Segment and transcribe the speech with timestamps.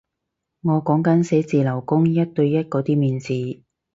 [0.63, 3.61] 我講緊寫字樓工一對一嗰啲面試